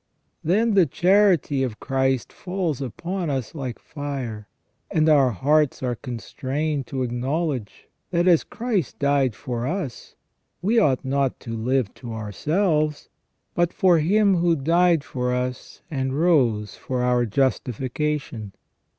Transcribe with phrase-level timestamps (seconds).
[0.43, 4.47] Then the charity of Christ falls upon us like fire,
[4.89, 10.15] and our hearts are constrained to acknowledge that, as Christ died for us,
[10.59, 13.09] we ought not to live to ourselves,
[13.53, 18.53] but for Him who died for us, and rose for our justification.